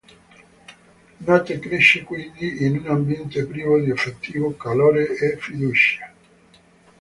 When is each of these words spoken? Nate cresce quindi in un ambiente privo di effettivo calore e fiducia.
Nate 1.27 1.59
cresce 1.59 2.01
quindi 2.03 2.65
in 2.65 2.77
un 2.77 2.87
ambiente 2.89 3.45
privo 3.45 3.77
di 3.79 3.91
effettivo 3.91 4.57
calore 4.57 5.15
e 5.15 5.37
fiducia. 5.37 6.11